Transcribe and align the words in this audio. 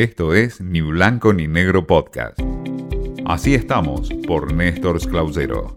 Esto 0.00 0.32
es 0.32 0.62
Ni 0.62 0.80
Blanco 0.80 1.34
ni 1.34 1.46
Negro 1.46 1.86
Podcast. 1.86 2.40
Así 3.26 3.52
estamos 3.52 4.08
por 4.26 4.50
Néstor 4.50 4.98
Clausero. 5.06 5.76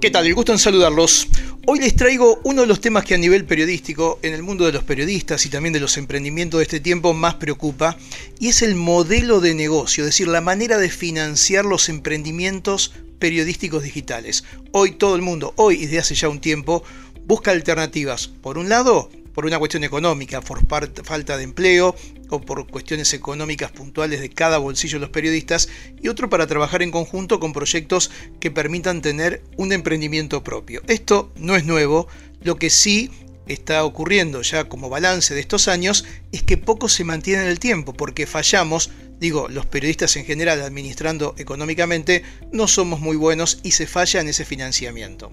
¿Qué 0.00 0.10
tal? 0.10 0.26
El 0.26 0.34
gusto 0.34 0.50
en 0.50 0.58
saludarlos. 0.58 1.28
Hoy 1.68 1.78
les 1.78 1.94
traigo 1.94 2.40
uno 2.42 2.62
de 2.62 2.66
los 2.66 2.80
temas 2.80 3.04
que 3.04 3.14
a 3.14 3.18
nivel 3.18 3.44
periodístico, 3.44 4.18
en 4.22 4.34
el 4.34 4.42
mundo 4.42 4.66
de 4.66 4.72
los 4.72 4.82
periodistas 4.82 5.46
y 5.46 5.48
también 5.48 5.74
de 5.74 5.78
los 5.78 5.96
emprendimientos 5.96 6.58
de 6.58 6.64
este 6.64 6.80
tiempo, 6.80 7.14
más 7.14 7.36
preocupa, 7.36 7.96
y 8.40 8.48
es 8.48 8.62
el 8.62 8.74
modelo 8.74 9.38
de 9.38 9.54
negocio, 9.54 10.02
es 10.02 10.08
decir, 10.08 10.26
la 10.26 10.40
manera 10.40 10.76
de 10.76 10.90
financiar 10.90 11.64
los 11.64 11.88
emprendimientos 11.88 12.94
periodísticos 13.20 13.84
digitales. 13.84 14.42
Hoy 14.72 14.90
todo 14.90 15.14
el 15.14 15.22
mundo, 15.22 15.54
hoy 15.54 15.76
y 15.76 15.82
desde 15.82 16.00
hace 16.00 16.14
ya 16.16 16.28
un 16.28 16.40
tiempo, 16.40 16.82
busca 17.26 17.52
alternativas. 17.52 18.26
Por 18.26 18.58
un 18.58 18.68
lado, 18.68 19.08
por 19.36 19.44
una 19.44 19.58
cuestión 19.58 19.84
económica, 19.84 20.40
por 20.40 20.66
falta 20.66 21.36
de 21.36 21.44
empleo 21.44 21.94
o 22.30 22.40
por 22.40 22.66
cuestiones 22.66 23.12
económicas 23.12 23.70
puntuales 23.70 24.22
de 24.22 24.30
cada 24.30 24.56
bolsillo 24.56 24.96
de 24.96 25.02
los 25.02 25.10
periodistas, 25.10 25.68
y 26.00 26.08
otro 26.08 26.30
para 26.30 26.46
trabajar 26.46 26.80
en 26.80 26.90
conjunto 26.90 27.38
con 27.38 27.52
proyectos 27.52 28.10
que 28.40 28.50
permitan 28.50 29.02
tener 29.02 29.42
un 29.58 29.72
emprendimiento 29.72 30.42
propio. 30.42 30.80
Esto 30.86 31.30
no 31.36 31.54
es 31.54 31.66
nuevo, 31.66 32.08
lo 32.40 32.56
que 32.56 32.70
sí 32.70 33.10
está 33.46 33.84
ocurriendo 33.84 34.40
ya 34.40 34.70
como 34.70 34.88
balance 34.88 35.34
de 35.34 35.40
estos 35.40 35.68
años 35.68 36.06
es 36.32 36.42
que 36.42 36.56
poco 36.56 36.88
se 36.88 37.04
mantiene 37.04 37.42
en 37.42 37.48
el 37.48 37.58
tiempo, 37.58 37.92
porque 37.92 38.26
fallamos 38.26 38.90
digo, 39.20 39.48
los 39.48 39.66
periodistas 39.66 40.16
en 40.16 40.24
general 40.24 40.62
administrando 40.62 41.34
económicamente, 41.38 42.22
no 42.52 42.68
somos 42.68 43.00
muy 43.00 43.16
buenos 43.16 43.60
y 43.62 43.72
se 43.72 43.86
falla 43.86 44.20
en 44.20 44.28
ese 44.28 44.44
financiamiento. 44.44 45.30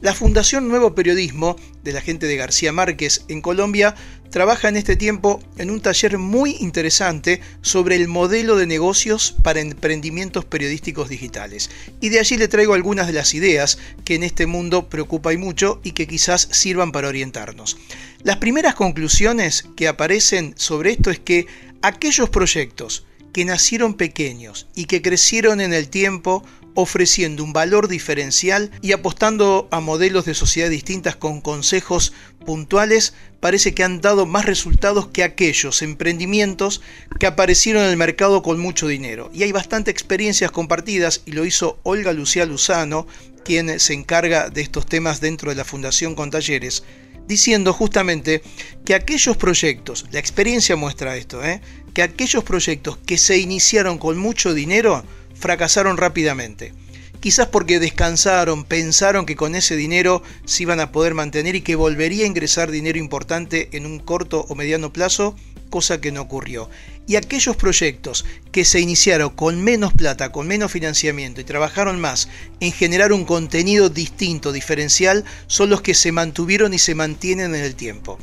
La 0.00 0.14
Fundación 0.14 0.68
Nuevo 0.68 0.94
Periodismo 0.94 1.56
de 1.82 1.92
la 1.92 2.00
gente 2.00 2.26
de 2.26 2.36
García 2.36 2.72
Márquez 2.72 3.24
en 3.28 3.42
Colombia 3.42 3.94
trabaja 4.30 4.68
en 4.68 4.76
este 4.76 4.96
tiempo 4.96 5.40
en 5.56 5.70
un 5.70 5.80
taller 5.80 6.18
muy 6.18 6.56
interesante 6.60 7.40
sobre 7.62 7.96
el 7.96 8.08
modelo 8.08 8.56
de 8.56 8.66
negocios 8.66 9.34
para 9.42 9.60
emprendimientos 9.60 10.44
periodísticos 10.44 11.08
digitales. 11.08 11.70
Y 12.00 12.08
de 12.08 12.18
allí 12.18 12.36
le 12.36 12.48
traigo 12.48 12.74
algunas 12.74 13.06
de 13.06 13.12
las 13.12 13.34
ideas 13.34 13.78
que 14.04 14.14
en 14.14 14.24
este 14.24 14.46
mundo 14.46 14.88
preocupa 14.88 15.32
y 15.32 15.36
mucho 15.36 15.80
y 15.84 15.92
que 15.92 16.06
quizás 16.06 16.48
sirvan 16.50 16.92
para 16.92 17.08
orientarnos. 17.08 17.76
Las 18.22 18.36
primeras 18.38 18.74
conclusiones 18.74 19.64
que 19.76 19.88
aparecen 19.88 20.54
sobre 20.56 20.90
esto 20.90 21.10
es 21.10 21.20
que 21.20 21.46
aquellos 21.82 22.28
proyectos 22.28 23.06
que 23.36 23.44
nacieron 23.44 23.92
pequeños 23.92 24.66
y 24.74 24.86
que 24.86 25.02
crecieron 25.02 25.60
en 25.60 25.74
el 25.74 25.90
tiempo 25.90 26.42
ofreciendo 26.72 27.44
un 27.44 27.52
valor 27.52 27.86
diferencial 27.86 28.70
y 28.80 28.92
apostando 28.92 29.68
a 29.70 29.80
modelos 29.80 30.24
de 30.24 30.32
sociedad 30.32 30.70
distintas 30.70 31.16
con 31.16 31.42
consejos 31.42 32.14
puntuales, 32.46 33.12
parece 33.38 33.74
que 33.74 33.84
han 33.84 34.00
dado 34.00 34.24
más 34.24 34.46
resultados 34.46 35.08
que 35.08 35.22
aquellos 35.22 35.82
emprendimientos 35.82 36.80
que 37.20 37.26
aparecieron 37.26 37.82
en 37.82 37.90
el 37.90 37.98
mercado 37.98 38.40
con 38.42 38.58
mucho 38.58 38.88
dinero. 38.88 39.30
Y 39.34 39.42
hay 39.42 39.52
bastantes 39.52 39.92
experiencias 39.92 40.50
compartidas 40.50 41.20
y 41.26 41.32
lo 41.32 41.44
hizo 41.44 41.78
Olga 41.82 42.14
Lucía 42.14 42.46
Luzano, 42.46 43.06
quien 43.44 43.78
se 43.80 43.92
encarga 43.92 44.48
de 44.48 44.62
estos 44.62 44.86
temas 44.86 45.20
dentro 45.20 45.50
de 45.50 45.56
la 45.56 45.64
Fundación 45.66 46.14
con 46.14 46.30
Talleres, 46.30 46.84
diciendo 47.28 47.74
justamente 47.74 48.40
que 48.86 48.94
aquellos 48.94 49.36
proyectos, 49.36 50.06
la 50.10 50.20
experiencia 50.20 50.74
muestra 50.74 51.18
esto, 51.18 51.44
¿eh? 51.44 51.60
Que 51.96 52.02
aquellos 52.02 52.44
proyectos 52.44 52.98
que 52.98 53.16
se 53.16 53.38
iniciaron 53.38 53.96
con 53.96 54.18
mucho 54.18 54.52
dinero 54.52 55.02
fracasaron 55.34 55.96
rápidamente. 55.96 56.74
Quizás 57.20 57.48
porque 57.48 57.80
descansaron, 57.80 58.64
pensaron 58.64 59.24
que 59.24 59.34
con 59.34 59.54
ese 59.54 59.76
dinero 59.76 60.22
se 60.44 60.64
iban 60.64 60.80
a 60.80 60.92
poder 60.92 61.14
mantener 61.14 61.54
y 61.54 61.62
que 61.62 61.74
volvería 61.74 62.24
a 62.24 62.26
ingresar 62.26 62.70
dinero 62.70 62.98
importante 62.98 63.70
en 63.72 63.86
un 63.86 63.98
corto 63.98 64.44
o 64.50 64.54
mediano 64.54 64.92
plazo, 64.92 65.36
cosa 65.70 65.98
que 65.98 66.12
no 66.12 66.20
ocurrió. 66.20 66.68
Y 67.06 67.16
aquellos 67.16 67.56
proyectos 67.56 68.26
que 68.52 68.66
se 68.66 68.78
iniciaron 68.80 69.30
con 69.30 69.64
menos 69.64 69.94
plata, 69.94 70.32
con 70.32 70.46
menos 70.46 70.72
financiamiento 70.72 71.40
y 71.40 71.44
trabajaron 71.44 71.98
más 71.98 72.28
en 72.60 72.72
generar 72.72 73.14
un 73.14 73.24
contenido 73.24 73.88
distinto, 73.88 74.52
diferencial, 74.52 75.24
son 75.46 75.70
los 75.70 75.80
que 75.80 75.94
se 75.94 76.12
mantuvieron 76.12 76.74
y 76.74 76.78
se 76.78 76.94
mantienen 76.94 77.54
en 77.54 77.62
el 77.62 77.74
tiempo. 77.74 78.18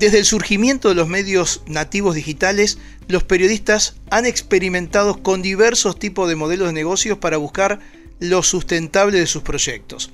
Desde 0.00 0.16
el 0.16 0.24
surgimiento 0.24 0.88
de 0.88 0.94
los 0.94 1.08
medios 1.08 1.60
nativos 1.66 2.14
digitales, 2.14 2.78
los 3.06 3.22
periodistas 3.22 3.96
han 4.08 4.24
experimentado 4.24 5.22
con 5.22 5.42
diversos 5.42 5.98
tipos 5.98 6.26
de 6.26 6.36
modelos 6.36 6.68
de 6.68 6.72
negocios 6.72 7.18
para 7.18 7.36
buscar 7.36 7.80
lo 8.18 8.42
sustentable 8.42 9.20
de 9.20 9.26
sus 9.26 9.42
proyectos. 9.42 10.10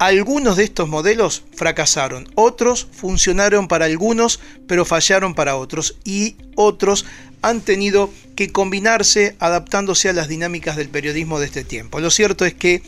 Algunos 0.00 0.56
de 0.56 0.64
estos 0.64 0.88
modelos 0.88 1.44
fracasaron, 1.54 2.28
otros 2.34 2.88
funcionaron 2.90 3.68
para 3.68 3.84
algunos, 3.84 4.40
pero 4.66 4.84
fallaron 4.84 5.36
para 5.36 5.54
otros, 5.54 5.98
y 6.04 6.34
otros 6.56 7.06
han 7.40 7.60
tenido 7.60 8.10
que 8.34 8.50
combinarse 8.50 9.36
adaptándose 9.38 10.08
a 10.08 10.14
las 10.14 10.26
dinámicas 10.26 10.74
del 10.74 10.88
periodismo 10.88 11.38
de 11.38 11.46
este 11.46 11.62
tiempo. 11.62 12.00
Lo 12.00 12.10
cierto 12.10 12.44
es 12.44 12.54
que 12.54 12.82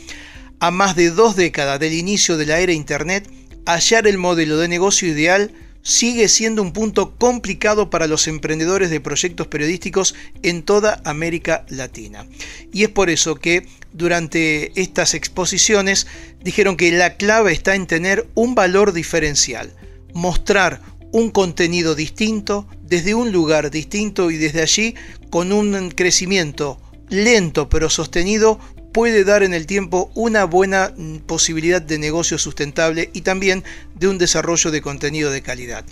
a 0.58 0.72
más 0.72 0.96
de 0.96 1.10
dos 1.10 1.36
décadas 1.36 1.78
del 1.78 1.92
inicio 1.92 2.36
de 2.36 2.46
la 2.46 2.58
era 2.58 2.72
Internet, 2.72 3.30
hallar 3.66 4.08
el 4.08 4.18
modelo 4.18 4.58
de 4.58 4.66
negocio 4.66 5.06
ideal 5.06 5.52
sigue 5.82 6.28
siendo 6.28 6.62
un 6.62 6.72
punto 6.72 7.16
complicado 7.16 7.90
para 7.90 8.06
los 8.06 8.28
emprendedores 8.28 8.90
de 8.90 9.00
proyectos 9.00 9.46
periodísticos 9.46 10.14
en 10.42 10.62
toda 10.62 11.00
América 11.04 11.64
Latina. 11.68 12.26
Y 12.72 12.84
es 12.84 12.90
por 12.90 13.10
eso 13.10 13.36
que 13.36 13.66
durante 13.92 14.78
estas 14.80 15.14
exposiciones 15.14 16.06
dijeron 16.42 16.76
que 16.76 16.92
la 16.92 17.16
clave 17.16 17.52
está 17.52 17.74
en 17.74 17.86
tener 17.86 18.28
un 18.34 18.54
valor 18.54 18.92
diferencial, 18.92 19.72
mostrar 20.14 20.80
un 21.12 21.30
contenido 21.30 21.94
distinto 21.94 22.68
desde 22.82 23.14
un 23.14 23.32
lugar 23.32 23.70
distinto 23.70 24.30
y 24.30 24.36
desde 24.36 24.62
allí 24.62 24.94
con 25.30 25.52
un 25.52 25.90
crecimiento 25.90 26.80
lento 27.08 27.68
pero 27.68 27.90
sostenido 27.90 28.60
puede 28.92 29.24
dar 29.24 29.42
en 29.42 29.54
el 29.54 29.66
tiempo 29.66 30.10
una 30.14 30.44
buena 30.44 30.92
mm, 30.96 31.18
posibilidad 31.18 31.82
de 31.82 31.98
negocio 31.98 32.38
sustentable 32.38 33.10
y 33.12 33.22
también 33.22 33.64
de 33.94 34.08
un 34.08 34.18
desarrollo 34.18 34.70
de 34.70 34.82
contenido 34.82 35.30
de 35.30 35.42
calidad. 35.42 35.84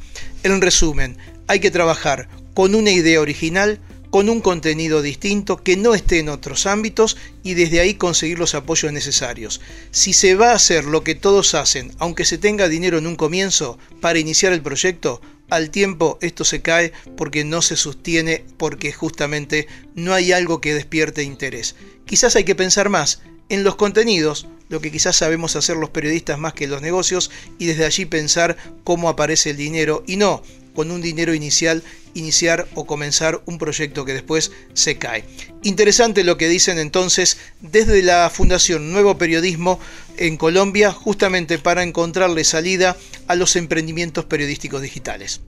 En 0.42 0.60
resumen, 0.60 1.16
hay 1.46 1.60
que 1.60 1.70
trabajar 1.70 2.28
con 2.54 2.74
una 2.74 2.90
idea 2.90 3.20
original, 3.20 3.80
con 4.10 4.28
un 4.28 4.40
contenido 4.40 5.02
distinto 5.02 5.56
que 5.58 5.76
no 5.76 5.94
esté 5.94 6.18
en 6.18 6.28
otros 6.28 6.66
ámbitos 6.66 7.16
y 7.42 7.54
desde 7.54 7.80
ahí 7.80 7.94
conseguir 7.94 8.38
los 8.38 8.54
apoyos 8.54 8.92
necesarios. 8.92 9.60
Si 9.90 10.12
se 10.12 10.34
va 10.34 10.52
a 10.52 10.56
hacer 10.56 10.84
lo 10.84 11.04
que 11.04 11.14
todos 11.14 11.54
hacen, 11.54 11.92
aunque 11.98 12.24
se 12.24 12.38
tenga 12.38 12.68
dinero 12.68 12.98
en 12.98 13.06
un 13.06 13.16
comienzo 13.16 13.78
para 14.00 14.18
iniciar 14.18 14.52
el 14.52 14.62
proyecto, 14.62 15.20
al 15.50 15.70
tiempo 15.70 16.18
esto 16.20 16.44
se 16.44 16.62
cae 16.62 16.92
porque 17.16 17.44
no 17.44 17.62
se 17.62 17.76
sostiene, 17.76 18.44
porque 18.56 18.92
justamente 18.92 19.66
no 19.94 20.14
hay 20.14 20.32
algo 20.32 20.60
que 20.60 20.74
despierte 20.74 21.22
interés. 21.22 21.74
Quizás 22.04 22.36
hay 22.36 22.44
que 22.44 22.54
pensar 22.54 22.88
más 22.88 23.22
en 23.48 23.64
los 23.64 23.76
contenidos, 23.76 24.46
lo 24.68 24.80
que 24.80 24.92
quizás 24.92 25.16
sabemos 25.16 25.56
hacer 25.56 25.76
los 25.78 25.88
periodistas 25.88 26.38
más 26.38 26.52
que 26.52 26.66
los 26.66 26.82
negocios, 26.82 27.30
y 27.58 27.64
desde 27.64 27.86
allí 27.86 28.04
pensar 28.04 28.58
cómo 28.84 29.08
aparece 29.08 29.50
el 29.50 29.56
dinero 29.56 30.04
y 30.06 30.16
no 30.16 30.42
con 30.78 30.92
un 30.92 31.02
dinero 31.02 31.34
inicial 31.34 31.82
iniciar 32.14 32.68
o 32.76 32.86
comenzar 32.86 33.42
un 33.46 33.58
proyecto 33.58 34.04
que 34.04 34.12
después 34.12 34.52
se 34.74 34.96
cae. 34.96 35.24
Interesante 35.64 36.22
lo 36.22 36.38
que 36.38 36.48
dicen 36.48 36.78
entonces 36.78 37.36
desde 37.60 38.00
la 38.00 38.30
Fundación 38.30 38.92
Nuevo 38.92 39.18
Periodismo 39.18 39.80
en 40.18 40.36
Colombia, 40.36 40.92
justamente 40.92 41.58
para 41.58 41.82
encontrarle 41.82 42.44
salida 42.44 42.96
a 43.26 43.34
los 43.34 43.56
emprendimientos 43.56 44.26
periodísticos 44.26 44.80
digitales. 44.80 45.40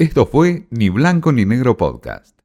Esto 0.00 0.26
fue 0.26 0.66
Ni 0.70 0.88
Blanco 0.88 1.30
ni 1.30 1.44
Negro 1.44 1.76
Podcast. 1.76 2.39